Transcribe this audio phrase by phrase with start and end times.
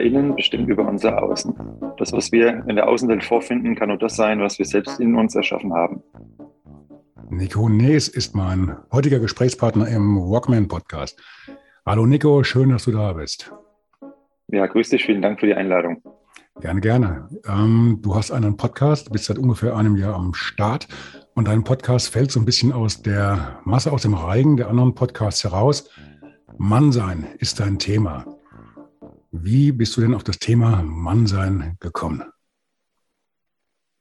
[0.00, 1.54] Unser Innen bestimmt über unser Außen.
[1.98, 5.14] Das, was wir in der Außenwelt vorfinden, kann nur das sein, was wir selbst in
[5.14, 6.02] uns erschaffen haben.
[7.28, 11.20] Nico Nees ist mein heutiger Gesprächspartner im Walkman Podcast.
[11.84, 13.52] Hallo Nico, schön, dass du da bist.
[14.48, 16.02] Ja, grüß dich, vielen Dank für die Einladung.
[16.62, 17.28] Gerne, gerne.
[17.46, 20.88] Ähm, du hast einen Podcast, bist seit ungefähr einem Jahr am Start
[21.34, 24.94] und dein Podcast fällt so ein bisschen aus der Masse, aus dem Reigen der anderen
[24.94, 25.90] Podcasts heraus.
[26.56, 28.24] Mannsein ist dein Thema.
[29.32, 32.24] Wie bist du denn auf das Thema Mannsein gekommen?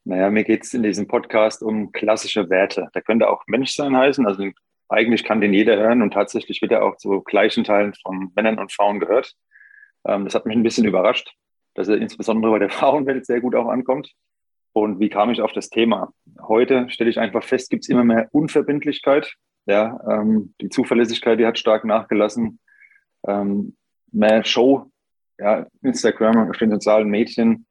[0.04, 2.88] Naja, mir geht es in diesem Podcast um klassische Werte.
[2.94, 4.26] Da könnte auch Menschsein heißen.
[4.26, 4.50] Also
[4.88, 8.58] eigentlich kann den jeder hören und tatsächlich wird er auch zu gleichen Teilen von Männern
[8.58, 9.36] und Frauen gehört.
[10.04, 11.36] Ähm, das hat mich ein bisschen überrascht,
[11.76, 14.12] dass er insbesondere bei der Frauenwelt sehr gut auch ankommt.
[14.74, 16.12] Und wie kam ich auf das Thema?
[16.42, 19.36] Heute stelle ich einfach fest, gibt es immer mehr Unverbindlichkeit.
[19.68, 22.60] Ja, ähm, die Zuverlässigkeit, die hat stark nachgelassen.
[23.28, 23.78] Ähm,
[24.12, 24.90] mehr Show
[25.40, 27.66] ja, Instagram, den sozialen Medien,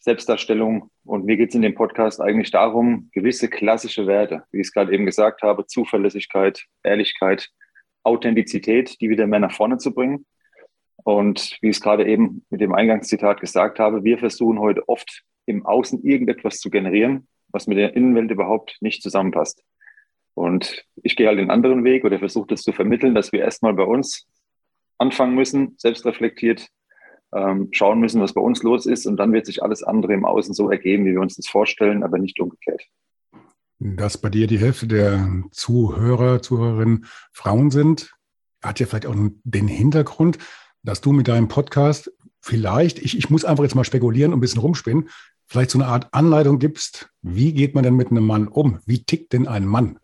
[0.00, 0.90] Selbstdarstellung.
[1.04, 4.72] Und mir geht es in dem Podcast eigentlich darum, gewisse klassische Werte, wie ich es
[4.72, 7.48] gerade eben gesagt habe, Zuverlässigkeit, Ehrlichkeit,
[8.02, 10.26] Authentizität, die wieder mehr nach vorne zu bringen.
[11.04, 15.22] Und wie ich es gerade eben mit dem Eingangszitat gesagt habe, wir versuchen heute oft
[15.46, 19.62] im Außen irgendetwas zu generieren, was mit der Innenwelt überhaupt nicht zusammenpasst.
[20.34, 23.74] Und ich gehe halt den anderen Weg oder versuche das zu vermitteln, dass wir erstmal
[23.74, 24.26] bei uns
[24.98, 26.68] anfangen müssen, selbstreflektiert
[27.36, 29.06] ähm, schauen müssen, was bei uns los ist.
[29.06, 32.02] Und dann wird sich alles andere im Außen so ergeben, wie wir uns das vorstellen,
[32.02, 32.82] aber nicht umgekehrt.
[33.78, 38.14] Dass bei dir die Hälfte der Zuhörer, Zuhörerinnen Frauen sind,
[38.62, 40.38] hat ja vielleicht auch den Hintergrund,
[40.82, 42.10] dass du mit deinem Podcast
[42.40, 45.10] vielleicht, ich, ich muss einfach jetzt mal spekulieren und ein bisschen rumspinnen,
[45.46, 48.80] vielleicht so eine Art Anleitung gibst, wie geht man denn mit einem Mann um?
[48.86, 49.98] Wie tickt denn ein Mann?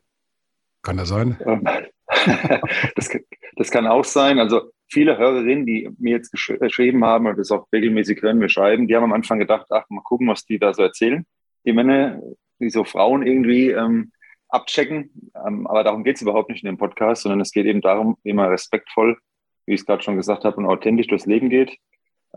[0.83, 1.39] Kann das sein?
[1.47, 1.67] Ähm,
[2.97, 3.09] das,
[3.57, 4.39] das kann auch sein.
[4.39, 8.49] Also viele Hörerinnen, die mir jetzt gesch geschrieben haben und das auch regelmäßig hören wir
[8.49, 11.27] schreiben, die haben am Anfang gedacht, ach, mal gucken, was die da so erzählen.
[11.65, 12.21] Die Männer,
[12.61, 14.13] die so Frauen irgendwie ähm,
[14.49, 15.31] abchecken.
[15.35, 18.17] Ähm, aber darum geht es überhaupt nicht in dem Podcast, sondern es geht eben darum,
[18.23, 19.19] man respektvoll,
[19.67, 21.79] wie ich es gerade schon gesagt habe, und authentisch durchs Leben geht.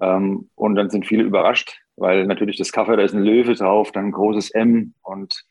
[0.01, 3.91] Ähm, und dann sind viele überrascht, weil natürlich das Cover, da ist ein Löwe drauf,
[3.91, 5.44] dann ein großes M und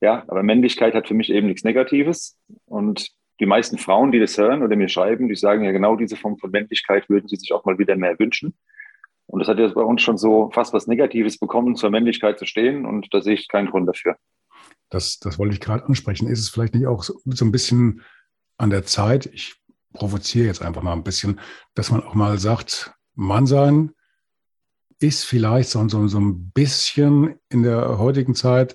[0.00, 2.38] ja, aber Männlichkeit hat für mich eben nichts Negatives.
[2.66, 3.08] Und
[3.40, 6.38] die meisten Frauen, die das hören oder mir schreiben, die sagen ja genau diese Form
[6.38, 8.54] von Männlichkeit würden sie sich auch mal wieder mehr wünschen.
[9.26, 12.46] Und das hat ja bei uns schon so fast was Negatives bekommen, zur Männlichkeit zu
[12.46, 12.86] stehen.
[12.86, 14.16] Und da sehe ich keinen Grund dafür.
[14.88, 16.28] Das, das wollte ich gerade ansprechen.
[16.28, 18.02] Ist es vielleicht nicht auch so, so ein bisschen
[18.56, 19.56] an der Zeit, ich
[19.92, 21.40] provoziere jetzt einfach mal ein bisschen,
[21.74, 23.92] dass man auch mal sagt, Mann sein
[25.00, 28.74] ist vielleicht so, so, so ein bisschen in der heutigen Zeit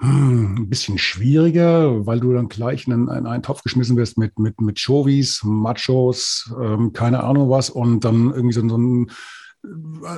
[0.00, 4.18] hm, ein bisschen schwieriger, weil du dann gleich in einen, in einen Topf geschmissen wirst
[4.18, 9.10] mit, mit, mit Chovis, Machos, ähm, keine Ahnung was und dann irgendwie so, so ein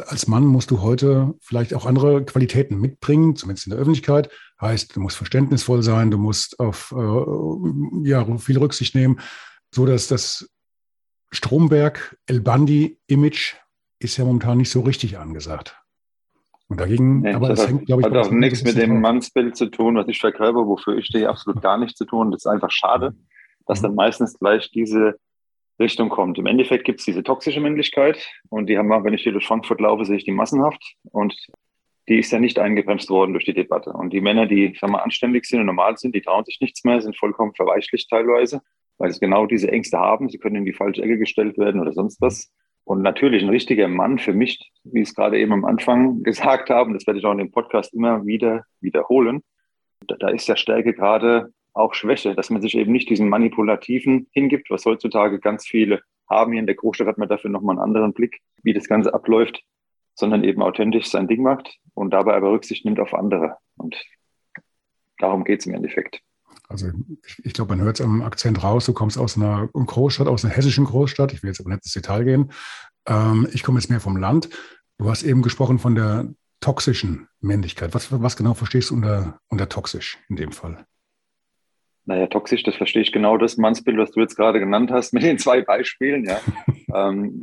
[0.07, 4.31] als Mann musst du heute vielleicht auch andere Qualitäten mitbringen, zumindest in der Öffentlichkeit.
[4.61, 9.21] Heißt, du musst verständnisvoll sein, du musst auf äh, ja, viel Rücksicht nehmen,
[9.71, 10.49] so dass das
[11.31, 13.55] Stromberg El Bandi Image
[13.99, 15.77] ist ja momentan nicht so richtig angesagt.
[16.69, 19.57] Und dagegen, nee, aber das, das hängt, glaube ich, hat auch nichts mit dem Mannsbild
[19.57, 22.31] zu tun, was ich verkörper, wofür ich stehe, absolut gar nichts zu tun.
[22.31, 23.27] Das ist einfach schade, mhm.
[23.67, 25.19] dass dann meistens gleich diese
[25.79, 26.39] Richtung kommt.
[26.39, 29.47] Im Endeffekt gibt es diese toxische Männlichkeit und die haben wir, wenn ich hier durch
[29.47, 30.81] Frankfurt laufe, sehe ich die massenhaft
[31.11, 31.35] und
[32.09, 33.93] die ist ja nicht eingebremst worden durch die Debatte.
[33.93, 36.85] Und die Männer, die, sag mal, anständig sind und normal sind, die trauen sich nichts
[36.85, 38.61] mehr, sind vollkommen verweichlicht teilweise,
[38.99, 40.29] weil sie genau diese Ängste haben.
[40.29, 42.53] Sie können in die falsche Ecke gestellt werden oder sonst was.
[42.85, 46.71] Und natürlich ein richtiger Mann für mich, wie ich es gerade eben am Anfang gesagt
[46.71, 49.43] habe, das werde ich auch in dem Podcast immer wieder wiederholen,
[50.07, 54.29] da, da ist ja Stärke gerade auch Schwäche, dass man sich eben nicht diesen manipulativen
[54.33, 56.53] hingibt, was heutzutage ganz viele haben.
[56.53, 59.63] Hier in der Großstadt hat man dafür nochmal einen anderen Blick, wie das Ganze abläuft,
[60.15, 63.57] sondern eben authentisch sein Ding macht und dabei aber Rücksicht nimmt auf andere.
[63.77, 63.97] Und
[65.19, 66.21] darum geht es im Endeffekt.
[66.69, 66.89] Also
[67.27, 70.45] ich, ich glaube, man hört es am Akzent raus, du kommst aus einer Großstadt, aus
[70.45, 71.33] einer hessischen Großstadt.
[71.33, 72.51] Ich will jetzt aber nicht ins Detail gehen.
[73.07, 74.49] Ähm, ich komme jetzt mehr vom Land.
[74.99, 76.29] Du hast eben gesprochen von der
[76.61, 77.95] toxischen Männlichkeit.
[77.95, 80.87] Was, was genau verstehst du unter, unter toxisch in dem Fall?
[82.07, 85.23] Naja, toxisch, das verstehe ich genau das Mannsbild, was du jetzt gerade genannt hast, mit
[85.23, 86.25] den zwei Beispielen.
[86.25, 86.39] Ja.
[86.95, 87.41] ähm,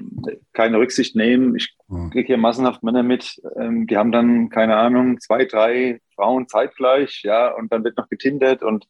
[0.53, 1.55] keine Rücksicht nehmen.
[1.55, 1.75] Ich
[2.11, 7.21] kriege hier massenhaft Männer mit, ähm, die haben dann, keine Ahnung, zwei, drei Frauen zeitgleich,
[7.23, 8.85] ja, und dann wird noch getindert und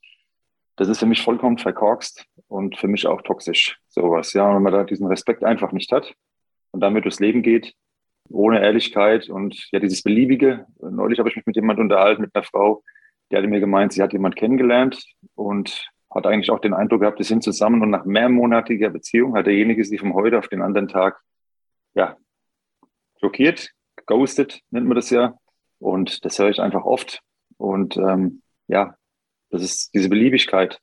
[0.75, 4.53] das ist für mich vollkommen verkorkst und für mich auch toxisch, sowas, ja.
[4.53, 6.13] Wenn man da diesen Respekt einfach nicht hat
[6.71, 7.73] und damit durchs Leben geht,
[8.29, 10.65] ohne Ehrlichkeit und ja, dieses Beliebige.
[10.79, 12.83] Neulich habe ich mich mit jemandem unterhalten, mit einer Frau,
[13.31, 15.03] die hatte mir gemeint, sie hat jemand kennengelernt
[15.35, 19.47] und hat eigentlich auch den Eindruck gehabt, die sind zusammen und nach mehrmonatiger Beziehung hat
[19.47, 21.19] derjenige sie vom heute auf den anderen Tag,
[21.93, 22.17] ja,
[23.19, 23.71] blockiert,
[24.05, 25.35] ghostet, nennt man das ja.
[25.79, 27.21] Und das höre ich einfach oft.
[27.57, 28.95] Und ähm, ja,
[29.51, 30.79] das ist diese Beliebigkeit.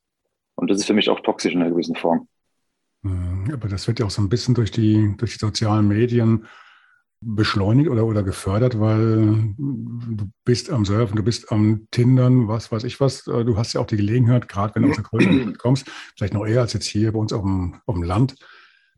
[0.54, 2.28] Und das ist für mich auch toxisch in einer gewissen Form.
[3.02, 6.46] Hm, aber das wird ja auch so ein bisschen durch die, durch die sozialen Medien
[7.20, 12.84] beschleunigt oder, oder gefördert, weil du bist am Surfen, du bist am Tindern, was weiß
[12.84, 13.26] ich was.
[13.26, 16.34] Äh, du hast ja auch die Gelegenheit, gerade wenn du aus der Größe kommst, vielleicht
[16.34, 18.36] noch eher als jetzt hier bei uns auf dem, auf dem Land,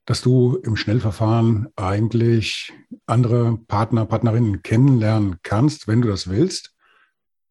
[0.04, 2.72] dass du im Schnellverfahren eigentlich
[3.06, 6.74] andere Partner, Partnerinnen kennenlernen kannst, wenn du das willst.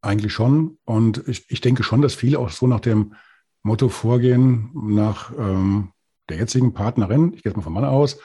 [0.02, 0.78] Eigentlich schon.
[0.86, 3.16] Und ich, ich denke schon, dass viele auch so nach dem
[3.64, 5.92] Motto vorgehen, nach ähm,
[6.30, 8.20] der jetzigen Partnerin, ich gehe jetzt mal vom Mann aus,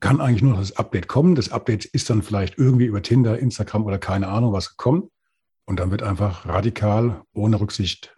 [0.00, 1.34] kann eigentlich nur noch das Update kommen.
[1.34, 5.10] Das Update ist dann vielleicht irgendwie über Tinder, Instagram oder keine Ahnung was gekommen.
[5.66, 8.16] Und dann wird einfach radikal, ohne Rücksicht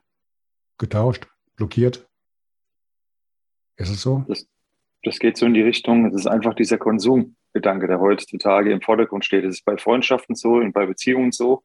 [0.77, 1.27] getauscht,
[1.57, 2.09] blockiert.
[3.77, 4.25] Ist es so?
[4.29, 4.47] Das,
[5.03, 9.25] das geht so in die Richtung, es ist einfach dieser Konsumgedanke, der heutzutage im Vordergrund
[9.25, 9.45] steht.
[9.45, 11.63] Es ist bei Freundschaften so und bei Beziehungen so.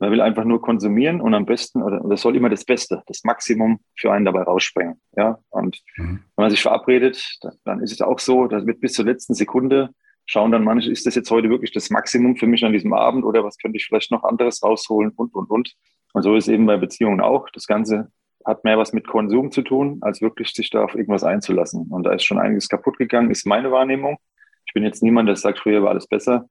[0.00, 3.22] Man will einfach nur konsumieren und am besten, oder das soll immer das Beste, das
[3.22, 5.00] Maximum für einen dabei rausspringen.
[5.16, 6.24] Ja, und mhm.
[6.36, 9.90] wenn man sich verabredet, dann ist es auch so, dass wird bis zur letzten Sekunde
[10.26, 13.24] schauen dann manche, ist das jetzt heute wirklich das Maximum für mich an diesem Abend
[13.24, 15.74] oder was könnte ich vielleicht noch anderes rausholen und, und, und.
[16.12, 17.48] Und so ist es eben bei Beziehungen auch.
[17.50, 18.10] Das Ganze
[18.44, 21.88] hat mehr was mit Konsum zu tun, als wirklich sich da auf irgendwas einzulassen.
[21.90, 24.18] Und da ist schon einiges kaputt gegangen, ist meine Wahrnehmung.
[24.66, 26.48] Ich bin jetzt niemand, der sagt, früher war alles besser.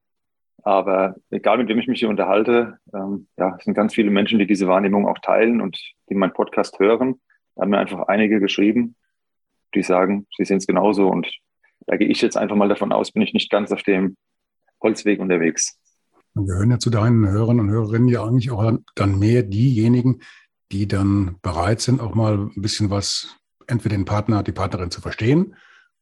[0.63, 4.39] Aber egal, mit wem ich mich hier unterhalte, ähm, ja, es sind ganz viele Menschen,
[4.39, 5.79] die diese Wahrnehmung auch teilen und
[6.09, 7.19] die meinen Podcast hören.
[7.55, 8.95] Da haben mir einfach einige geschrieben,
[9.75, 11.07] die sagen, sie sehen es genauso.
[11.07, 11.31] Und
[11.87, 14.17] da gehe ich jetzt einfach mal davon aus, bin ich nicht ganz auf dem
[14.81, 15.77] Holzweg unterwegs.
[16.35, 20.19] Und wir hören ja zu deinen Hörern und Hörerinnen ja eigentlich auch dann mehr diejenigen,
[20.71, 23.35] die dann bereit sind, auch mal ein bisschen was,
[23.67, 25.55] entweder den Partner, die Partnerin zu verstehen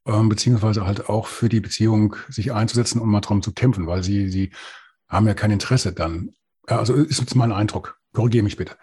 [0.08, 4.02] ähm, beziehungsweise halt auch für die Beziehung sich einzusetzen und mal darum zu kämpfen, weil
[4.02, 4.50] sie, sie
[5.08, 6.30] haben ja kein Interesse dann.
[6.66, 7.98] Also ist jetzt mein Eindruck.
[8.14, 8.76] Korrigiere mich bitte.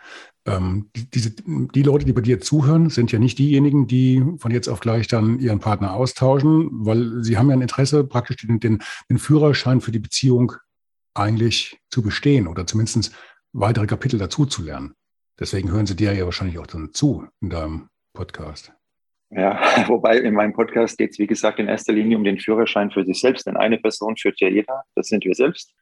[0.46, 4.52] Ähm, die, diese, die Leute, die bei dir zuhören, sind ja nicht diejenigen, die von
[4.52, 8.60] jetzt auf gleich dann ihren Partner austauschen, weil sie haben ja ein Interesse, praktisch den,
[8.60, 10.54] den, den Führerschein für die Beziehung
[11.16, 13.12] eigentlich zu bestehen oder zumindest
[13.52, 14.94] weitere Kapitel dazu zu lernen.
[15.40, 18.72] Deswegen hören sie dir ja wahrscheinlich auch dann zu in deinem Podcast.
[19.36, 22.90] Ja, wobei in meinem Podcast geht es, wie gesagt, in erster Linie um den Führerschein
[22.92, 23.46] für sich selbst.
[23.46, 25.74] Denn eine Person führt ja jeder, das sind wir selbst.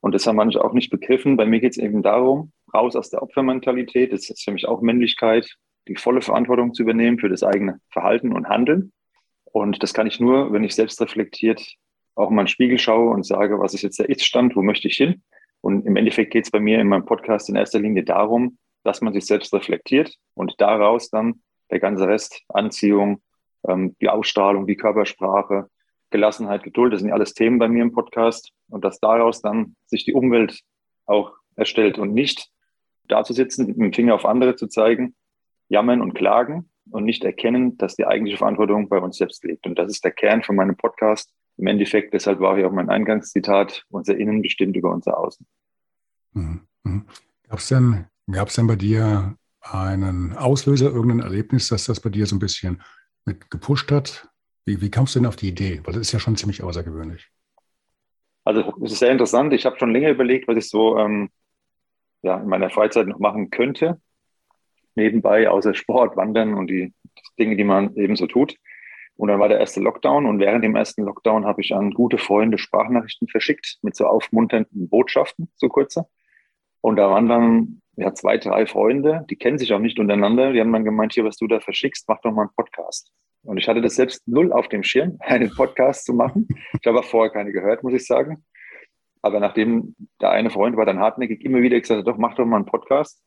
[0.00, 1.36] Und das haben manche auch nicht begriffen.
[1.36, 4.82] Bei mir geht es eben darum, raus aus der Opfermentalität, das ist für mich auch
[4.82, 5.48] Männlichkeit,
[5.88, 8.92] die volle Verantwortung zu übernehmen für das eigene Verhalten und Handeln.
[9.44, 11.62] Und das kann ich nur, wenn ich selbst reflektiert
[12.16, 14.88] auch mal in den Spiegel schaue und sage, was ist jetzt der Ist-Stand, wo möchte
[14.88, 15.22] ich hin?
[15.60, 19.00] Und im Endeffekt geht es bei mir in meinem Podcast in erster Linie darum, dass
[19.00, 23.22] man sich selbst reflektiert und daraus dann der ganze Rest, Anziehung,
[23.66, 25.68] ähm, die Ausstrahlung, die Körpersprache,
[26.10, 28.52] Gelassenheit, Geduld, das sind ja alles Themen bei mir im Podcast.
[28.68, 30.60] Und dass daraus dann sich die Umwelt
[31.04, 32.50] auch erstellt und nicht
[33.04, 35.14] da zu sitzen, mit dem Finger auf andere zu zeigen,
[35.68, 39.66] jammern und klagen und nicht erkennen, dass die eigentliche Verantwortung bei uns selbst liegt.
[39.66, 41.32] Und das ist der Kern von meinem Podcast.
[41.56, 45.46] Im Endeffekt, deshalb war hier auch mein Eingangszitat, unser Innen bestimmt über unser Außen.
[46.32, 46.60] Mhm.
[46.84, 47.06] mhm.
[47.48, 49.36] Gab es denn, denn bei dir
[49.72, 52.82] einen Auslöser, irgendein Erlebnis, dass das bei dir so ein bisschen
[53.24, 54.28] mit gepusht hat?
[54.64, 55.80] Wie, wie kamst du denn auf die Idee?
[55.84, 57.30] Weil das ist ja schon ziemlich außergewöhnlich.
[58.44, 59.52] Also es ist sehr interessant.
[59.52, 61.30] Ich habe schon länger überlegt, was ich so ähm,
[62.22, 64.00] ja, in meiner Freizeit noch machen könnte.
[64.94, 66.94] Nebenbei, außer Sport, Wandern und die
[67.38, 68.56] Dinge, die man eben so tut.
[69.16, 72.18] Und dann war der erste Lockdown und während dem ersten Lockdown habe ich an gute
[72.18, 76.06] Freunde Sprachnachrichten verschickt mit so aufmunternden Botschaften, so kurze.
[76.82, 80.52] Und da waren dann ja, zwei, drei Freunde, die kennen sich auch nicht untereinander.
[80.52, 83.10] Die haben dann gemeint, hier, was du da verschickst, mach doch mal einen Podcast.
[83.42, 86.46] Und ich hatte das selbst null auf dem Schirm, einen Podcast zu machen.
[86.80, 88.44] Ich habe auch vorher keine gehört, muss ich sagen.
[89.22, 92.44] Aber nachdem der eine Freund war dann hartnäckig immer wieder gesagt hat, doch, mach doch
[92.44, 93.22] mal einen Podcast.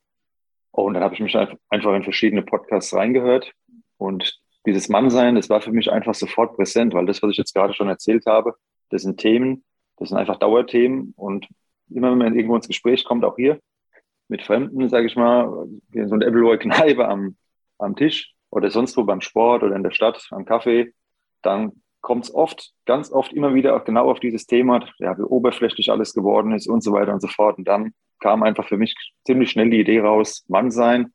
[0.71, 3.51] Und dann habe ich mich einfach in verschiedene Podcasts reingehört.
[3.97, 7.55] Und dieses Mannsein, das war für mich einfach sofort präsent, weil das, was ich jetzt
[7.55, 8.55] gerade schon erzählt habe,
[8.89, 9.63] das sind Themen,
[9.97, 11.13] das sind einfach Dauerthemen.
[11.17, 11.47] Und
[11.89, 13.59] immer wenn man irgendwo ins Gespräch kommt, auch hier,
[14.29, 17.35] mit Fremden, sage ich mal, in so eine Appleboy-Kneipe am
[17.79, 20.93] am Tisch oder sonst wo beim Sport oder in der Stadt am Kaffee,
[21.41, 21.71] dann
[22.01, 26.13] kommt es oft, ganz oft immer wieder genau auf dieses Thema, ja, wie oberflächlich alles
[26.13, 27.57] geworden ist und so weiter und so fort.
[27.57, 28.95] Und dann kam einfach für mich
[29.25, 31.13] ziemlich schnell die Idee raus, Mann sein,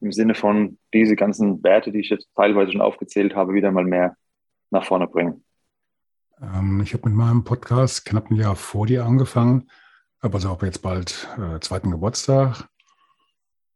[0.00, 3.84] im Sinne von diese ganzen Werte, die ich jetzt teilweise schon aufgezählt habe, wieder mal
[3.84, 4.16] mehr
[4.70, 5.44] nach vorne bringen.
[6.40, 9.70] Ähm, ich habe mit meinem Podcast knapp ein Jahr vor dir angefangen,
[10.22, 12.68] habe also auch jetzt bald äh, zweiten Geburtstag.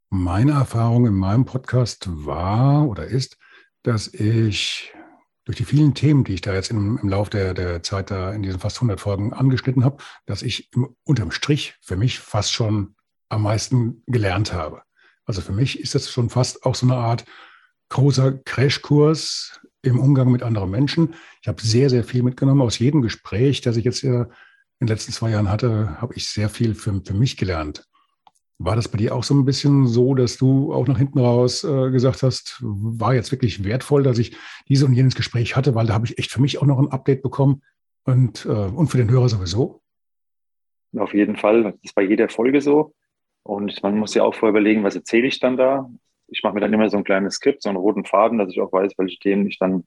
[0.09, 3.37] Meine Erfahrung in meinem Podcast war oder ist,
[3.82, 4.92] dass ich
[5.44, 8.32] durch die vielen Themen, die ich da jetzt im, im Laufe der, der Zeit da
[8.32, 12.52] in diesen fast 100 Folgen angeschnitten habe, dass ich im, unterm Strich für mich fast
[12.52, 12.94] schon
[13.28, 14.82] am meisten gelernt habe.
[15.25, 17.25] Also für mich ist das schon fast auch so eine Art
[17.88, 21.14] großer Crashkurs im Umgang mit anderen Menschen.
[21.40, 22.62] Ich habe sehr, sehr viel mitgenommen.
[22.62, 24.02] Aus jedem Gespräch, das ich jetzt
[24.80, 27.87] in den letzten zwei Jahren hatte, habe ich sehr viel für, für mich gelernt.
[28.58, 31.64] War das bei dir auch so ein bisschen so, dass du auch nach hinten raus
[31.64, 34.37] äh, gesagt hast, war jetzt wirklich wertvoll, dass ich
[34.68, 36.90] diese und jenes Gespräch hatte, weil da habe ich echt für mich auch noch ein
[36.90, 37.62] Update bekommen
[38.04, 39.82] und, äh, und für den Hörer sowieso?
[40.96, 41.62] Auf jeden Fall.
[41.62, 42.94] Das ist bei jeder Folge so.
[43.42, 45.88] Und man muss ja auch vorher überlegen, was erzähle ich dann da?
[46.28, 48.60] Ich mache mir dann immer so ein kleines Skript, so einen roten Faden, dass ich
[48.60, 49.84] auch weiß, welche Themen ich dann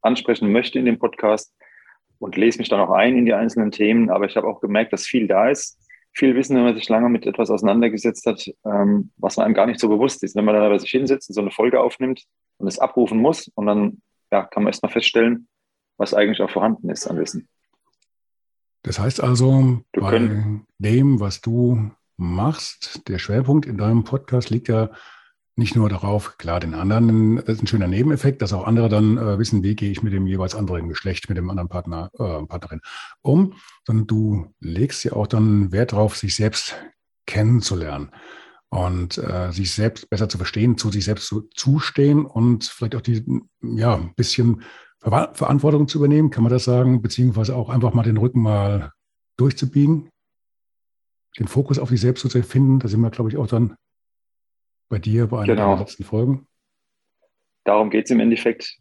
[0.00, 1.52] ansprechen möchte in dem Podcast
[2.18, 4.10] und lese mich dann auch ein in die einzelnen Themen.
[4.10, 5.78] Aber ich habe auch gemerkt, dass viel da ist
[6.16, 9.78] viel Wissen, wenn man sich lange mit etwas auseinandergesetzt hat, ähm, was einem gar nicht
[9.78, 10.34] so bewusst ist.
[10.34, 12.24] Wenn man dann bei sich hinsetzt und so eine Folge aufnimmt
[12.56, 14.00] und es abrufen muss und dann
[14.32, 15.46] ja, kann man erstmal feststellen,
[15.98, 17.48] was eigentlich auch vorhanden ist an Wissen.
[18.82, 20.30] Das heißt also, du bei
[20.78, 24.90] dem, was du machst, der Schwerpunkt in deinem Podcast liegt ja
[25.56, 29.16] nicht nur darauf, klar, den anderen, das ist ein schöner Nebeneffekt, dass auch andere dann
[29.16, 32.44] äh, wissen, wie gehe ich mit dem jeweils anderen Geschlecht, mit dem anderen Partner, äh,
[32.46, 32.82] Partnerin
[33.22, 33.54] um,
[33.86, 36.76] sondern du legst ja auch dann Wert darauf, sich selbst
[37.26, 38.10] kennenzulernen
[38.68, 43.00] und äh, sich selbst besser zu verstehen, zu sich selbst zu, zustehen und vielleicht auch
[43.00, 43.24] die,
[43.62, 44.62] ja, ein bisschen
[44.98, 48.92] Ver Verantwortung zu übernehmen, kann man das sagen, beziehungsweise auch einfach mal den Rücken mal
[49.36, 50.10] durchzubiegen,
[51.38, 53.76] den Fokus auf sich selbst zu finden, da sind wir, glaube ich, auch dann
[54.88, 55.70] bei dir bei einer genau.
[55.70, 56.46] der letzten Folgen?
[57.64, 58.78] Darum geht es im Endeffekt,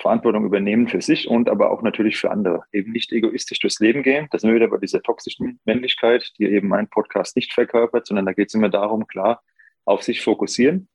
[0.00, 2.62] Verantwortung übernehmen für sich und aber auch natürlich für andere.
[2.72, 4.28] Eben nicht egoistisch durchs Leben gehen.
[4.30, 8.26] Das sind wir wieder bei dieser toxischen Männlichkeit, die eben mein Podcast nicht verkörpert, sondern
[8.26, 9.42] da geht es immer darum, klar,
[9.84, 10.88] auf sich fokussieren,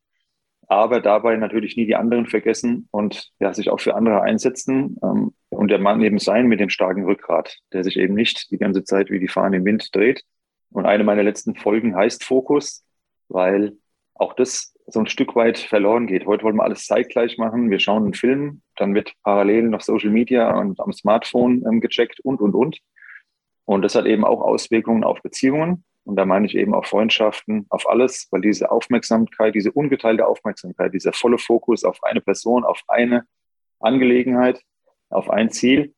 [0.67, 5.33] aber dabei natürlich nie die anderen vergessen und ja, sich auch für andere einsetzen ähm,
[5.49, 8.83] und der Mann eben sein mit dem starken Rückgrat, der sich eben nicht die ganze
[8.83, 10.23] Zeit wie die Fahne im Wind dreht.
[10.71, 12.85] Und eine meiner letzten Folgen heißt Fokus,
[13.27, 13.77] weil
[14.15, 16.25] auch das so ein Stück weit verloren geht.
[16.25, 17.69] Heute wollen wir alles zeitgleich machen.
[17.69, 22.19] Wir schauen einen Film, dann wird parallel noch Social Media und am Smartphone ähm, gecheckt
[22.19, 22.79] und, und, und.
[23.65, 25.85] Und das hat eben auch Auswirkungen auf Beziehungen.
[26.05, 30.93] Und da meine ich eben auf Freundschaften, auf alles, weil diese Aufmerksamkeit, diese ungeteilte Aufmerksamkeit,
[30.93, 33.25] dieser volle Fokus auf eine Person, auf eine
[33.79, 34.61] Angelegenheit,
[35.09, 35.93] auf ein Ziel,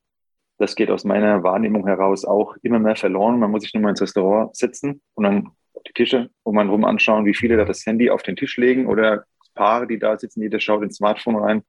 [0.57, 3.39] das geht aus meiner Wahrnehmung heraus auch immer mehr verloren.
[3.39, 5.49] Man muss sich nur mal ins Restaurant setzen und dann
[5.87, 8.87] die Tische um einen rum anschauen, wie viele da das Handy auf den Tisch legen
[8.87, 11.63] oder Paare, die da sitzen, jeder schaut ins Smartphone rein.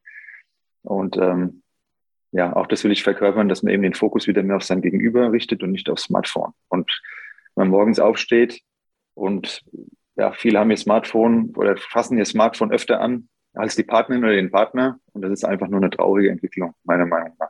[0.82, 1.62] Und ähm,
[2.32, 4.82] ja, auch das will ich verkörpern, dass man eben den Fokus wieder mehr auf sein
[4.82, 6.52] Gegenüber richtet und nicht aufs Smartphone.
[6.68, 7.00] Und
[7.54, 8.60] wenn man morgens aufsteht
[9.14, 9.62] und
[10.16, 14.34] ja, viele haben ihr Smartphone oder fassen ihr Smartphone öfter an als die Partnerin oder
[14.34, 14.98] den Partner.
[15.12, 17.45] Und das ist einfach nur eine traurige Entwicklung, meiner Meinung nach.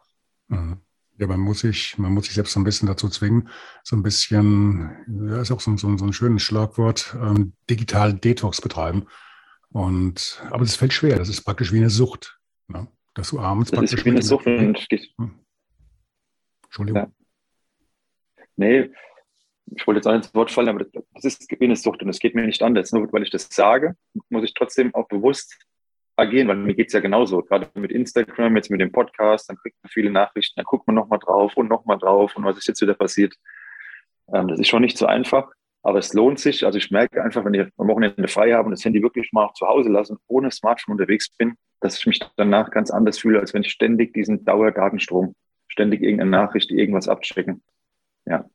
[1.19, 3.49] Ja, man muss sich, man muss sich selbst so ein bisschen dazu zwingen,
[3.83, 4.91] so ein bisschen,
[5.29, 9.07] ja, ist auch so, so, so ein schönes Schlagwort, ähm, digital Detox betreiben.
[9.71, 11.19] Und, aber das fällt schwer.
[11.19, 12.39] Das ist praktisch wie eine Sucht.
[12.69, 12.87] Ne?
[13.15, 13.99] Dass du abends das praktisch.
[13.99, 15.41] Ist wie eine Sucht und hm.
[16.65, 17.03] Entschuldigung.
[17.03, 18.45] Ja.
[18.57, 18.91] Nee,
[19.75, 22.19] ich wollte jetzt auch ins Wort fallen, aber das ist wie eine Sucht und es
[22.19, 22.93] geht mir nicht anders.
[22.93, 23.97] Nur weil ich das sage,
[24.29, 25.57] muss ich trotzdem auch bewusst
[26.17, 27.43] agieren, weil mir geht's ja genauso.
[27.43, 30.97] Gerade mit Instagram, jetzt mit dem Podcast, dann kriegt man viele Nachrichten, dann guckt man
[30.97, 33.35] nochmal drauf und nochmal drauf und was ist jetzt wieder passiert.
[34.33, 35.51] Ähm, das ist schon nicht so einfach,
[35.83, 36.65] aber es lohnt sich.
[36.65, 39.45] Also ich merke einfach, wenn ich am Wochenende frei habe und das Handy wirklich mal
[39.45, 43.19] auch zu Hause lasse und ohne Smartphone unterwegs bin, dass ich mich danach ganz anders
[43.19, 45.35] fühle, als wenn ich ständig diesen Dauerdatenstrom,
[45.69, 47.63] ständig irgendeine Nachricht, irgendwas abchecken.
[48.25, 48.47] Ja.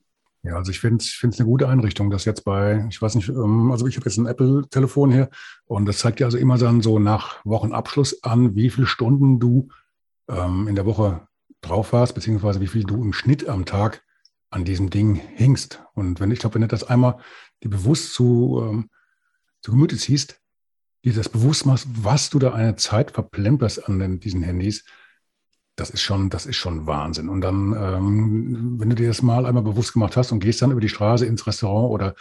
[0.44, 3.72] Ja, also ich finde es eine gute Einrichtung, dass jetzt bei, ich weiß nicht, ähm,
[3.72, 5.30] also ich habe jetzt ein Apple-Telefon hier
[5.66, 9.70] und das zeigt dir also immer dann so nach Wochenabschluss an, wie viele Stunden du
[10.28, 11.28] ähm, in der Woche
[11.62, 14.04] drauf warst, beziehungsweise wie viel du im Schnitt am Tag
[14.50, 15.84] an diesem Ding hingst.
[15.94, 17.18] Und wenn ich glaube, wenn du das einmal
[17.64, 18.90] dir bewusst zu, ähm,
[19.62, 20.42] zu Gemüte ziehst,
[21.06, 24.86] dir das bewusst machst, was du da eine Zeit verplemperst an den, diesen Handys,
[25.82, 27.28] das ist schon, das ist schon Wahnsinn.
[27.28, 30.72] Und dann, ähm, wenn du dir das mal einmal bewusst gemacht hast und gehst dann
[30.72, 32.14] über die Straße ins Restaurant oder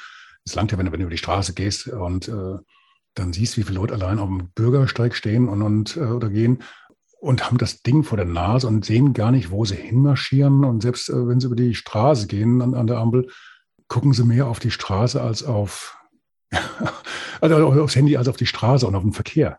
[0.46, 2.56] es langt ja, wenn du, wenn du über die Straße gehst und äh,
[3.14, 6.62] dann siehst, wie viele Leute allein auf dem Bürgersteig stehen und, und äh, oder gehen
[7.20, 10.64] und haben das Ding vor der Nase und sehen gar nicht, wo sie hinmarschieren.
[10.64, 13.28] Und selbst äh, wenn sie über die Straße gehen an, an der Ampel,
[13.88, 15.98] gucken sie mehr auf die Straße als auf,
[17.42, 19.58] also aufs Handy als auf die Straße und auf den Verkehr.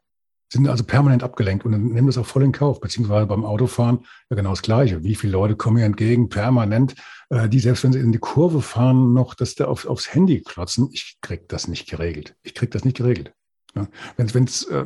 [0.51, 4.35] Sind also permanent abgelenkt und nehmen das auch voll in Kauf, beziehungsweise beim Autofahren ja
[4.35, 5.03] genau das Gleiche.
[5.03, 6.95] Wie viele Leute kommen mir entgegen, permanent,
[7.29, 10.41] äh, die selbst wenn sie in die Kurve fahren, noch dass da auf, aufs Handy
[10.41, 10.89] klotzen.
[10.91, 12.35] Ich krieg das nicht geregelt.
[12.43, 13.33] Ich krieg das nicht geregelt.
[13.75, 14.85] Ja, wenn es äh,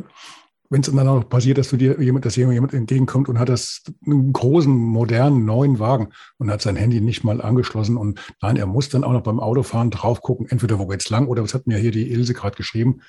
[0.69, 3.83] wenn es dann auch passiert, dass du dir jemand, dass jemand entgegenkommt und hat das
[4.05, 8.65] einen großen, modernen, neuen Wagen und hat sein Handy nicht mal angeschlossen und nein, er
[8.65, 11.67] muss dann auch noch beim Autofahren drauf gucken, entweder wo geht's lang oder was hat
[11.67, 13.01] mir hier die Ilse gerade geschrieben.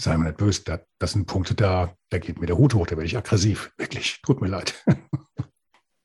[0.00, 2.86] Sei mir nicht böse, da, das sind Punkte, da, da geht mir der Hut hoch,
[2.86, 3.70] da werde ich aggressiv.
[3.76, 4.82] Wirklich, tut mir leid.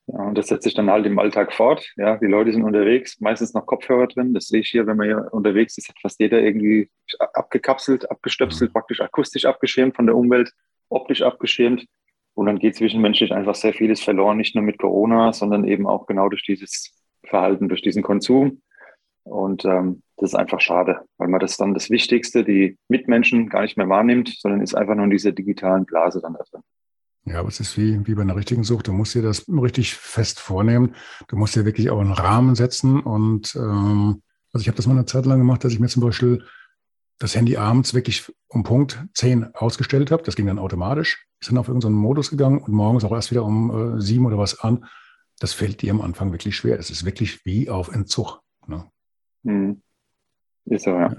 [0.08, 1.92] Ja, und das setzt sich dann halt im Alltag fort.
[1.96, 4.34] Ja, die Leute sind unterwegs, meistens noch Kopfhörer drin.
[4.34, 6.88] Das sehe ich hier, wenn man hier unterwegs ist, hat fast jeder irgendwie
[7.18, 8.72] abgekapselt, abgestöpselt, mhm.
[8.72, 10.52] praktisch akustisch abgeschirmt von der Umwelt,
[10.88, 11.86] optisch abgeschirmt.
[12.34, 16.06] Und dann geht zwischenmenschlich einfach sehr vieles verloren, nicht nur mit Corona, sondern eben auch
[16.06, 18.62] genau durch dieses Verhalten, durch diesen Konsum.
[19.24, 23.62] Und ähm, das ist einfach schade, weil man das dann das Wichtigste, die Mitmenschen gar
[23.62, 26.62] nicht mehr wahrnimmt, sondern ist einfach nur in dieser digitalen Blase dann da drin.
[27.26, 28.86] Ja, aber es ist wie, wie bei einer richtigen Sucht.
[28.86, 30.94] Du musst dir das richtig fest vornehmen.
[31.26, 33.00] Du musst dir wirklich auch einen Rahmen setzen.
[33.00, 36.04] Und ähm, also ich habe das mal eine Zeit lang gemacht, dass ich mir zum
[36.04, 36.44] Beispiel
[37.18, 40.22] das Handy abends wirklich um Punkt 10 ausgestellt habe.
[40.22, 41.26] Das ging dann automatisch.
[41.40, 44.38] Ist dann auf irgendeinen Modus gegangen und morgens auch erst wieder um äh, sieben oder
[44.38, 44.86] was an.
[45.40, 46.78] Das fällt dir am Anfang wirklich schwer.
[46.78, 48.40] Es ist wirklich wie auf Entzug.
[48.68, 48.88] Ne?
[49.42, 49.82] Mhm.
[50.66, 51.16] Ist so, ja.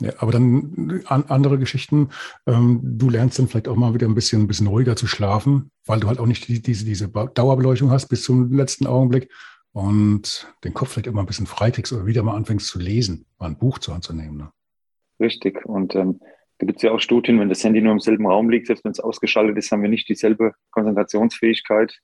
[0.00, 2.08] Ja, aber dann an, andere Geschichten.
[2.46, 5.70] Ähm, du lernst dann vielleicht auch mal wieder ein bisschen, ein bisschen ruhiger zu schlafen,
[5.84, 9.30] weil du halt auch nicht die, diese, diese Dauerbeleuchtung hast bis zum letzten Augenblick
[9.72, 13.48] und den Kopf vielleicht immer ein bisschen freikriegst oder wieder mal anfängst zu lesen, mal
[13.48, 14.38] ein Buch zur Hand zu nehmen.
[14.38, 14.50] Ne?
[15.20, 15.64] Richtig.
[15.66, 16.20] Und ähm,
[16.58, 18.84] da gibt es ja auch Studien, wenn das Handy nur im selben Raum liegt, selbst
[18.84, 22.00] wenn es ausgeschaltet ist, haben wir nicht dieselbe Konzentrationsfähigkeit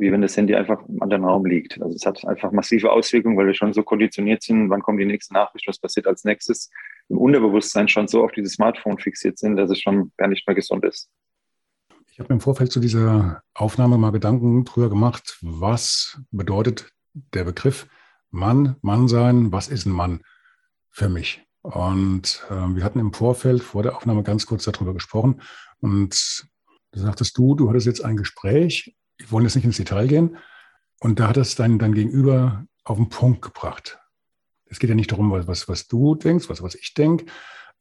[0.00, 1.80] wie wenn das Handy einfach im anderen Raum liegt.
[1.80, 5.04] Also es hat einfach massive Auswirkungen, weil wir schon so konditioniert sind, wann kommt die
[5.04, 6.70] nächste Nachricht, was passiert als nächstes,
[7.08, 10.54] im Unterbewusstsein schon so auf dieses Smartphone fixiert sind, dass es schon gar nicht mehr
[10.54, 11.10] gesund ist.
[12.10, 17.86] Ich habe im Vorfeld zu dieser Aufnahme mal Gedanken drüber gemacht, was bedeutet der Begriff
[18.30, 20.22] Mann, Mann sein, was ist ein Mann
[20.90, 21.42] für mich?
[21.62, 25.42] Und äh, wir hatten im Vorfeld vor der Aufnahme ganz kurz darüber gesprochen
[25.80, 26.46] und
[26.92, 30.36] da sagtest du, du hattest jetzt ein Gespräch wir wollen jetzt nicht ins Detail gehen.
[31.00, 33.98] Und da hat es dein, dein Gegenüber auf den Punkt gebracht.
[34.66, 37.26] Es geht ja nicht darum, was, was du denkst, was, was ich denke.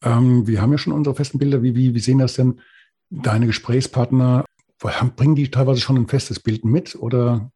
[0.04, 1.62] Ähm, wir haben ja schon unsere festen Bilder.
[1.62, 2.62] Wie, wie, wie sehen das denn
[3.10, 4.46] deine Gesprächspartner?
[5.16, 7.52] Bringen die teilweise schon ein festes Bild mit oder?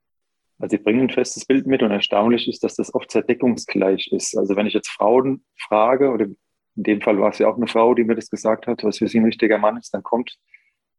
[0.60, 4.12] Also sie bringen ein festes Bild mit und erstaunlich ist, dass das oft sehr deckungsgleich
[4.12, 4.38] ist.
[4.38, 7.68] Also wenn ich jetzt Frauen frage, oder in dem Fall war es ja auch eine
[7.68, 10.38] Frau, die mir das gesagt hat, was für sie ein richtiger Mann ist, dann kommt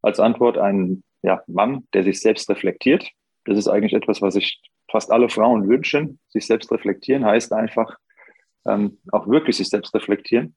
[0.01, 3.09] als Antwort ein ja, Mann, der sich selbst reflektiert.
[3.45, 6.19] Das ist eigentlich etwas, was sich fast alle Frauen wünschen.
[6.29, 7.97] Sich selbst reflektieren heißt einfach
[8.67, 10.55] ähm, auch wirklich sich selbst reflektieren.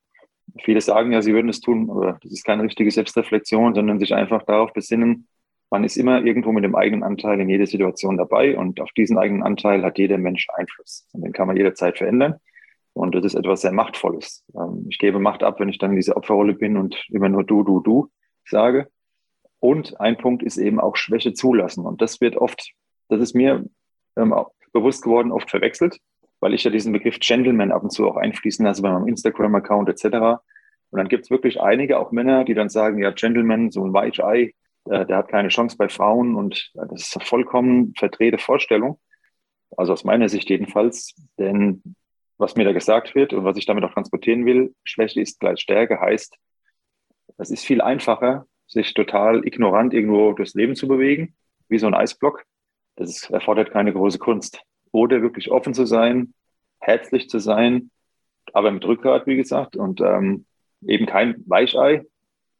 [0.62, 4.14] Viele sagen ja, sie würden es tun, aber das ist keine richtige Selbstreflexion, sondern sich
[4.14, 5.28] einfach darauf besinnen,
[5.70, 9.18] man ist immer irgendwo mit dem eigenen Anteil in jeder Situation dabei und auf diesen
[9.18, 11.06] eigenen Anteil hat jeder Mensch Einfluss.
[11.12, 12.36] Und den kann man jederzeit verändern.
[12.94, 14.44] Und das ist etwas sehr Machtvolles.
[14.56, 17.44] Ähm, ich gebe Macht ab, wenn ich dann in dieser Opferrolle bin und immer nur
[17.44, 18.08] du, du, du
[18.46, 18.88] sage.
[19.60, 21.84] Und ein Punkt ist eben auch Schwäche zulassen.
[21.84, 22.72] Und das wird oft,
[23.08, 23.64] das ist mir
[24.16, 24.34] ähm,
[24.72, 25.98] bewusst geworden, oft verwechselt,
[26.40, 29.88] weil ich ja diesen Begriff Gentleman ab und zu auch einfließen lasse bei meinem Instagram-Account
[29.88, 30.40] etc.
[30.90, 33.92] Und dann gibt es wirklich einige, auch Männer, die dann sagen, ja, Gentleman, so ein
[33.92, 38.38] Weichei, äh, der hat keine Chance bei Frauen und äh, das ist eine vollkommen verdrehte
[38.38, 38.98] Vorstellung.
[39.76, 41.14] Also aus meiner Sicht jedenfalls.
[41.38, 41.82] Denn
[42.38, 45.60] was mir da gesagt wird und was ich damit auch transportieren will, Schwäche ist gleich
[45.60, 46.36] Stärke, heißt,
[47.36, 51.34] es ist viel einfacher, sich total ignorant irgendwo durchs Leben zu bewegen,
[51.68, 52.44] wie so ein Eisblock.
[52.96, 54.62] Das erfordert keine große Kunst.
[54.92, 56.34] Oder wirklich offen zu sein,
[56.78, 57.90] herzlich zu sein,
[58.52, 60.46] aber mit Rückgrat, wie gesagt, und ähm,
[60.86, 62.04] eben kein Weichei,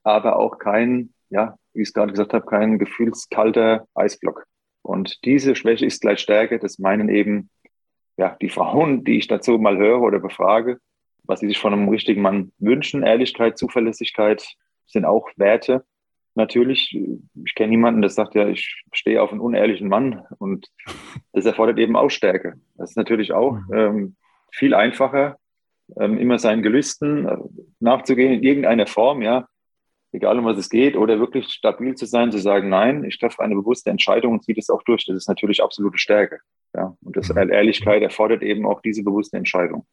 [0.02, 4.46] aber auch kein, ja, wie ich es gerade gesagt habe, kein gefühlskalter Eisblock.
[4.82, 6.58] Und diese Schwäche ist gleich Stärke.
[6.58, 7.50] Das meinen eben
[8.16, 10.78] ja, die Frauen, die ich dazu mal höre oder befrage,
[11.24, 13.02] was sie sich von einem richtigen Mann wünschen.
[13.02, 14.46] Ehrlichkeit, Zuverlässigkeit
[14.86, 15.84] sind auch Werte,
[16.38, 16.98] natürlich.
[17.44, 20.68] Ich kenne niemanden, der sagt, ja, ich stehe auf einen unehrlichen Mann und
[21.33, 22.55] das erfordert eben auch Stärke.
[22.77, 23.74] Das ist natürlich auch mhm.
[23.74, 24.16] ähm,
[24.51, 25.37] viel einfacher,
[25.96, 27.37] ähm, immer seinen Gelüsten äh,
[27.81, 29.46] nachzugehen in irgendeiner Form, ja,
[30.12, 33.42] egal um was es geht, oder wirklich stabil zu sein, zu sagen, nein, ich treffe
[33.42, 35.05] eine bewusste Entscheidung und ziehe das auch durch.
[35.05, 36.38] Das ist natürlich absolute Stärke.
[36.74, 36.96] Ja.
[37.03, 37.51] Und das mhm.
[37.51, 39.87] Ehrlichkeit erfordert eben auch diese bewusste Entscheidung.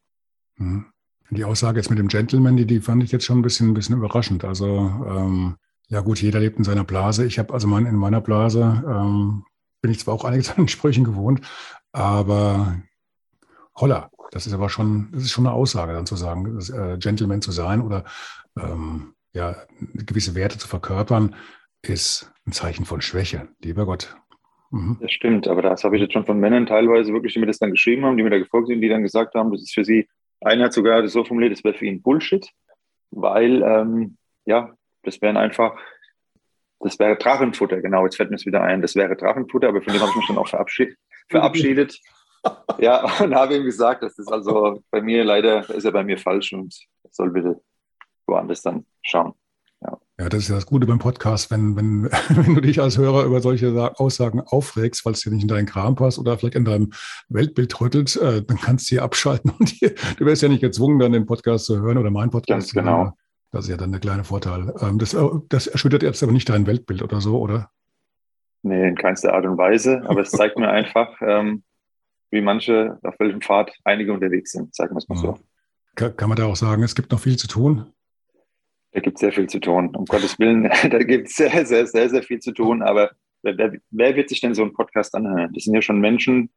[0.56, 0.86] Mhm.
[1.30, 3.74] Die Aussage jetzt mit dem Gentleman, die, die fand ich jetzt schon ein bisschen, ein
[3.74, 4.44] bisschen überraschend.
[4.44, 4.66] Also
[5.08, 5.56] ähm,
[5.88, 7.26] ja gut, jeder lebt in seiner Blase.
[7.26, 9.44] Ich habe also mein, in meiner Blase ähm,
[9.80, 11.40] bin ich zwar auch einiges an Sprüchen gewohnt,
[11.92, 12.82] aber
[13.74, 16.96] holla, das ist aber schon, das ist schon eine Aussage, dann zu sagen, das, äh,
[16.98, 18.04] Gentleman zu sein oder
[18.58, 19.56] ähm, ja,
[19.94, 21.34] gewisse Werte zu verkörpern,
[21.82, 23.48] ist ein Zeichen von Schwäche.
[23.62, 24.16] Lieber Gott.
[24.70, 24.98] Mhm.
[25.00, 27.58] Das stimmt, aber das habe ich jetzt schon von Männern teilweise wirklich, die mir das
[27.58, 29.84] dann geschrieben haben, die mir da gefolgt sind, die dann gesagt haben, das ist für
[29.84, 30.08] sie,
[30.40, 32.50] einer hat sogar das so formuliert, das wäre für ihn Bullshit,
[33.10, 34.74] weil, ähm, ja,
[35.06, 35.76] das wären einfach,
[36.80, 39.92] das wäre Drachenfutter, genau, jetzt fällt mir es wieder ein, das wäre Drachenfutter, aber von
[39.92, 40.98] dem habe ich mich dann auch verabschiedet.
[41.28, 41.98] verabschiedet.
[42.78, 46.18] ja, und habe ihm gesagt, das ist also bei mir leider, ist er bei mir
[46.18, 46.74] falsch und
[47.10, 47.60] soll bitte
[48.26, 49.34] woanders dann schauen.
[49.82, 49.98] Ja.
[50.18, 53.24] ja, das ist ja das Gute beim Podcast, wenn, wenn, wenn du dich als Hörer
[53.24, 56.64] über solche Aussagen aufregst, weil es dir nicht in deinen Kram passt oder vielleicht in
[56.64, 56.92] deinem
[57.28, 60.98] Weltbild rüttelt, äh, dann kannst du hier abschalten und hier, du wirst ja nicht gezwungen,
[60.98, 62.72] dann den Podcast zu hören oder meinen Podcast.
[62.72, 63.12] Ganz genau.
[63.52, 64.74] Das ist ja dann der kleine Vorteil.
[64.80, 67.70] Ähm, das, äh, das erschüttert jetzt aber nicht dein Weltbild oder so, oder?
[68.62, 70.02] Nee, in keinster Art und Weise.
[70.06, 71.62] Aber es zeigt mir einfach, ähm,
[72.30, 75.38] wie manche, auf welchem Pfad einige unterwegs sind, sagen wir es mal so.
[75.94, 77.86] Kann, kann man da auch sagen, es gibt noch viel zu tun?
[78.92, 79.94] Da gibt es sehr viel zu tun.
[79.94, 82.82] Um Gottes Willen, da gibt es sehr, sehr, sehr, sehr viel zu tun.
[82.82, 83.10] Aber
[83.42, 85.52] wer, wer, wird sich denn so einen Podcast anhören?
[85.52, 86.50] Das sind ja schon Menschen,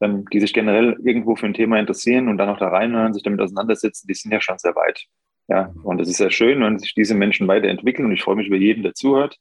[0.00, 3.22] ähm, die sich generell irgendwo für ein Thema interessieren und dann auch da reinhören, sich
[3.22, 4.06] damit auseinandersetzen.
[4.06, 5.06] Die sind ja schon sehr weit.
[5.50, 8.06] Ja, und es ist sehr schön, wenn sich diese Menschen weiterentwickeln.
[8.06, 9.36] Und ich freue mich über jeden, der zuhört.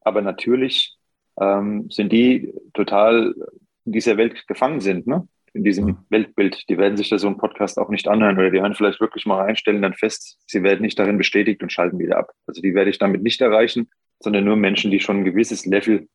[0.00, 0.96] Aber natürlich
[1.38, 3.34] ähm, sind die total
[3.84, 5.06] in dieser Welt gefangen sind.
[5.06, 5.28] Ne?
[5.58, 5.96] in diesem mhm.
[6.08, 6.68] Weltbild.
[6.68, 9.26] Die werden sich da so einen Podcast auch nicht anhören oder die hören vielleicht wirklich
[9.26, 12.32] mal reinstellen, dann fest, sie werden nicht darin bestätigt und schalten wieder ab.
[12.46, 16.08] Also die werde ich damit nicht erreichen, sondern nur Menschen, die schon ein gewisses Level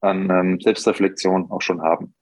[0.00, 2.14] an ähm, Selbstreflexion auch schon haben.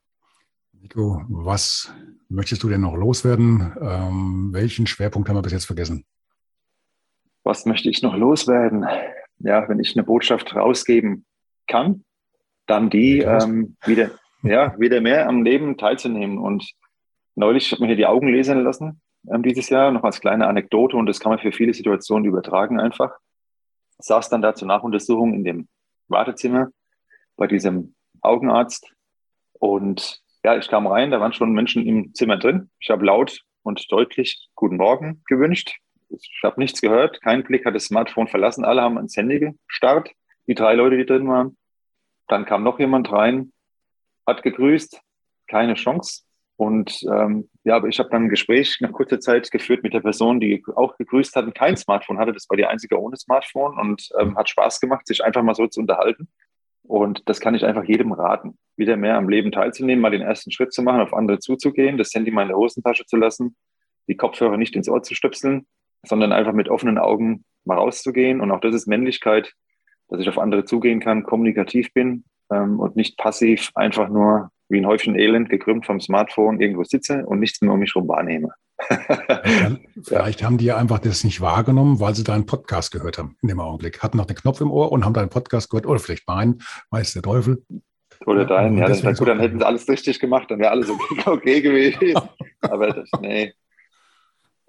[0.73, 1.93] Nico, was
[2.29, 3.73] möchtest du denn noch loswerden?
[3.81, 6.05] Ähm, welchen Schwerpunkt haben wir bis jetzt vergessen?
[7.45, 8.87] Was möchte ich noch loswerden?
[9.39, 11.25] Ja, wenn ich eine Botschaft rausgeben
[11.67, 12.05] kann,
[12.67, 14.11] dann die ähm, wieder,
[14.43, 16.39] ja, wieder mehr am Leben teilzunehmen.
[16.39, 16.71] Und
[17.35, 19.01] neulich hat mir hier die Augen lesen lassen,
[19.33, 20.97] ähm, dieses Jahr, noch als kleine Anekdote.
[20.97, 23.17] Und das kann man für viele Situationen übertragen einfach.
[23.99, 25.69] Ich saß dann da zur Nachuntersuchung in dem
[26.09, 26.69] Wartezimmer
[27.37, 28.87] bei diesem Augenarzt.
[29.53, 32.71] Und ja, ich kam rein, da waren schon Menschen im Zimmer drin.
[32.81, 35.79] Ich habe laut und deutlich Guten Morgen gewünscht.
[36.11, 38.65] Ich habe nichts gehört, kein Blick hat das Smartphone verlassen.
[38.65, 40.11] Alle haben ans Handy gestarrt,
[40.47, 41.57] die drei Leute, die drin waren.
[42.29, 43.53] Dann kam noch jemand rein,
[44.27, 45.01] hat gegrüßt,
[45.47, 46.23] keine Chance.
[46.57, 50.01] Und ähm, ja, aber ich habe dann ein Gespräch nach kurzer Zeit geführt mit der
[50.01, 52.35] Person, die auch gegrüßt hat und kein Smartphone hatte.
[52.35, 55.67] Das war die einzige ohne Smartphone und ähm, hat Spaß gemacht, sich einfach mal so
[55.69, 56.29] zu unterhalten.
[56.83, 60.51] Und das kann ich einfach jedem raten, wieder mehr am Leben teilzunehmen, mal den ersten
[60.51, 63.57] Schritt zu machen, auf andere zuzugehen, das Handy mal in der Hosentasche zu lassen,
[64.09, 65.67] die Kopfhörer nicht ins Ohr zu stöpseln,
[66.07, 68.41] sondern einfach mit offenen Augen mal rauszugehen.
[68.41, 69.53] Und auch das ist Männlichkeit,
[70.09, 74.79] dass ich auf andere zugehen kann, kommunikativ bin, ähm, und nicht passiv einfach nur wie
[74.79, 78.51] ein Häufchen Elend gekrümmt vom Smartphone irgendwo sitze und nichts mehr um mich herum wahrnehme.
[80.03, 83.49] Vielleicht haben die ja einfach das nicht wahrgenommen, weil sie deinen Podcast gehört haben in
[83.49, 84.03] dem Augenblick.
[84.03, 87.13] Hatten noch den Knopf im Ohr und haben deinen Podcast gehört oder vielleicht meinen, weiß
[87.13, 87.63] der Teufel.
[88.27, 90.91] Oder deinen, ja, das wäre gut, dann hätten sie alles richtig gemacht, dann wäre alles
[91.27, 92.19] okay gewesen.
[92.61, 93.53] Aber das, nee.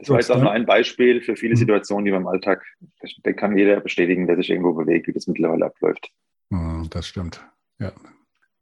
[0.01, 1.59] Das war jetzt auch nur ein Beispiel für viele mhm.
[1.59, 2.65] Situationen, die man im Alltag,
[3.23, 6.09] da kann jeder bestätigen, der sich irgendwo bewegt, wie das mittlerweile abläuft.
[6.89, 7.45] Das stimmt.
[7.79, 7.93] Ja.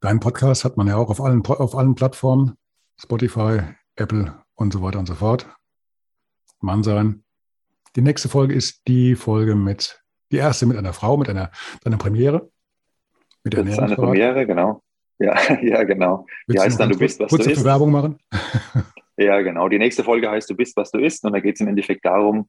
[0.02, 2.58] Deinen Podcast hat man ja auch auf allen, auf allen Plattformen,
[3.02, 3.62] Spotify,
[3.96, 5.48] Apple und so weiter und so fort.
[6.60, 7.24] Mann sein.
[7.96, 11.52] Die nächste Folge ist die Folge mit, die erste mit einer Frau, mit einer,
[11.86, 12.50] einer Premiere.
[13.44, 14.84] Mit der eine Premiere, genau.
[15.18, 16.26] Ja, ja, genau.
[16.48, 17.64] Die heißt dann, du bist, was du isst.
[17.64, 18.20] Werbung machen?
[19.20, 19.68] Ja, genau.
[19.68, 21.26] Die nächste Folge heißt, du bist, was du isst.
[21.26, 22.48] Und da geht es im Endeffekt darum,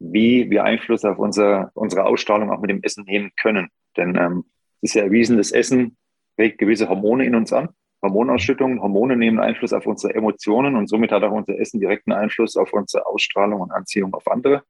[0.00, 3.68] wie wir Einfluss auf unser, unsere Ausstrahlung auch mit dem Essen nehmen können.
[3.96, 4.44] Denn ähm,
[4.82, 5.96] es ist ja erwiesen, das Essen
[6.36, 7.68] regt gewisse Hormone in uns an.
[8.02, 12.56] Hormonausschüttungen, Hormone nehmen Einfluss auf unsere Emotionen und somit hat auch unser Essen direkten Einfluss
[12.56, 14.62] auf unsere Ausstrahlung und Anziehung auf andere.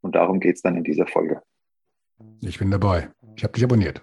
[0.00, 1.42] Und darum geht es dann in dieser Folge.
[2.40, 3.10] Ich bin dabei.
[3.36, 4.02] Ich habe dich abonniert.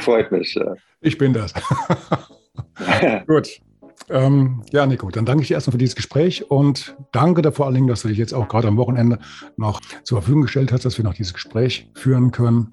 [0.00, 0.58] Freut mich.
[1.00, 1.54] Ich bin das.
[3.26, 3.60] Gut.
[4.08, 7.66] Ähm, ja, Nico, dann danke ich dir erstmal für dieses Gespräch und danke da vor
[7.66, 9.18] allen Dingen, dass du dich jetzt auch gerade am Wochenende
[9.56, 12.70] noch zur Verfügung gestellt hast, dass wir noch dieses Gespräch führen können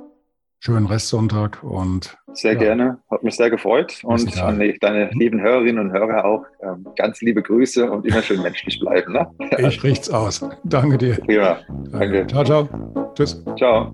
[0.63, 2.17] schönen Restsonntag und.
[2.35, 2.59] Sehr ja.
[2.59, 7.21] gerne, hat mich sehr gefreut und an deine lieben Hörerinnen und Hörer auch ähm, ganz
[7.21, 9.13] liebe Grüße und immer schön menschlich bleiben.
[9.13, 9.27] Ne?
[9.59, 10.43] Ich richt's aus.
[10.63, 11.19] Danke dir.
[11.27, 11.59] Ja,
[11.91, 12.25] danke.
[12.27, 13.13] Ciao, ciao.
[13.13, 13.43] Tschüss.
[13.55, 13.93] Ciao.